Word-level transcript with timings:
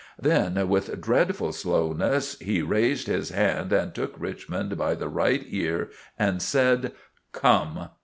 Then, 0.19 0.67
with 0.67 0.99
dreadful 0.99 1.51
slowness, 1.53 2.35
he 2.39 2.63
raised 2.63 3.05
his 3.05 3.29
hand 3.29 3.71
and 3.71 3.93
took 3.93 4.19
Richmond 4.19 4.75
by 4.75 4.95
the 4.95 5.07
right 5.07 5.43
ear 5.47 5.91
and 6.17 6.41
said— 6.41 6.93
"Come!" 7.33 7.89